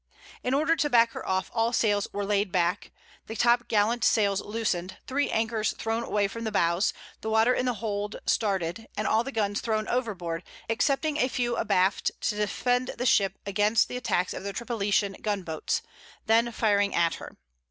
In 0.43 0.55
order 0.55 0.75
to 0.75 0.89
back 0.89 1.11
her 1.11 1.23
off, 1.29 1.51
all 1.53 1.73
sails 1.73 2.07
were 2.11 2.25
laid 2.25 2.47
aback; 2.47 2.89
the 3.27 3.35
top 3.35 3.67
gallant 3.67 4.03
sails 4.03 4.41
loosened; 4.41 4.97
three 5.05 5.29
anchors 5.29 5.73
thrown 5.73 6.01
away 6.01 6.27
from 6.27 6.43
the 6.43 6.51
bows; 6.51 6.91
the 7.21 7.29
water 7.29 7.53
in 7.53 7.67
the 7.67 7.75
hold 7.75 8.15
started; 8.25 8.87
and 8.97 9.05
all 9.05 9.23
the 9.23 9.31
guns 9.31 9.61
thrown 9.61 9.87
overboard, 9.87 10.41
excepting 10.67 11.17
a 11.17 11.27
few 11.27 11.55
abaft 11.55 12.09
to 12.19 12.35
defend 12.35 12.95
the 12.97 13.05
ship 13.05 13.37
against 13.45 13.89
the 13.89 13.97
attacks 13.97 14.33
of 14.33 14.41
the 14.41 14.53
Tripolitan 14.53 15.21
gun 15.21 15.43
boats, 15.43 15.83
then 16.25 16.51
firing 16.51 16.95
at 16.95 17.13
her. 17.21 17.37